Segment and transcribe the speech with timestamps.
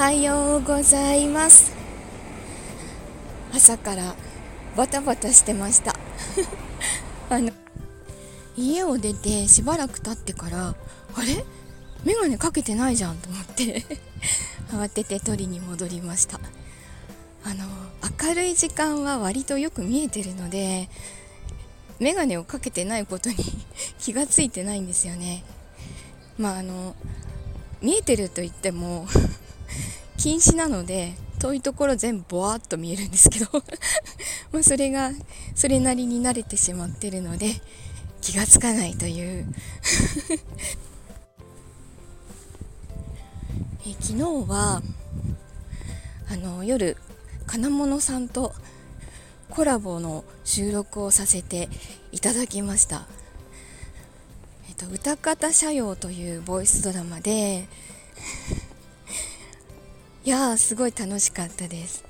[0.00, 1.74] はようございます。
[3.52, 4.14] 朝から
[4.74, 5.94] バタバタしてました。
[7.28, 7.50] あの
[8.56, 10.74] 家を出てしばらく経ってからあ
[11.20, 11.44] れ？
[12.06, 13.84] 眼鏡かけてないじゃんと思って。
[14.72, 16.40] 慌てて取りに戻りました。
[17.44, 17.66] あの
[18.26, 20.88] 明るい時間は割とよく見えてるので
[21.98, 23.36] 眼鏡をかけてないことに
[24.00, 25.44] 気がついてないんですよね。
[26.38, 26.96] まああの
[27.82, 29.06] 見えてると言っても
[30.20, 33.46] 禁止なので遠いところ全部ボワーっと見えるんですけど
[34.52, 35.12] まあそれが
[35.54, 37.62] それなりに慣れてしまってるので
[38.20, 39.46] 気がつかないという。
[43.86, 44.82] え昨日は
[46.28, 46.98] あの夜
[47.46, 48.52] 金物さんと
[49.48, 51.70] コラボの収録をさせて
[52.12, 53.06] いただきました、
[54.68, 57.66] えっと、歌方社用というボイスドラマで
[60.30, 62.04] いやーすごい楽しかったです。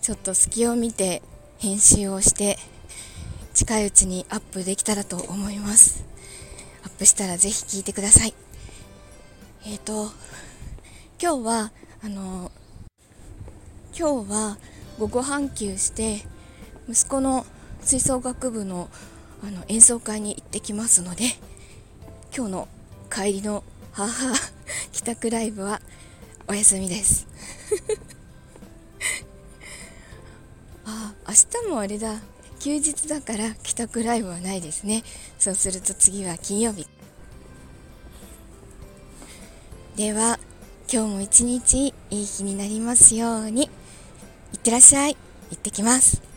[0.00, 1.22] ちょっと隙を見て
[1.58, 2.56] 編集をして
[3.52, 6.04] 近いうちにアップできたらと思います。
[6.84, 8.34] アップしたらぜひ聞いてください。
[9.66, 10.12] えっ、ー、と
[11.20, 11.72] 今日は
[12.04, 12.52] あの
[13.98, 14.56] 今日は
[15.00, 16.24] 午後半休して
[16.88, 17.44] 息子の
[17.80, 18.88] 吹奏楽部の
[19.42, 21.24] あの演奏会に行ってきますので
[22.32, 22.68] 今日の
[23.10, 24.32] 帰りの母
[24.92, 25.80] 帰宅ライブは
[26.48, 27.26] お休みです。
[30.84, 32.20] あ明日もあれだ。
[32.60, 35.02] 休日だから帰宅ライブはないですね。
[35.38, 36.86] そうすると次は金曜日。
[39.96, 40.38] では
[40.92, 43.64] 今日も一日いい日になりますように。
[44.52, 45.16] いってらっしゃい。
[45.50, 46.31] 行ってきます。